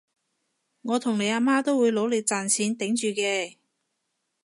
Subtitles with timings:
[0.81, 3.57] 我同你阿媽都會努力賺錢頂住嘅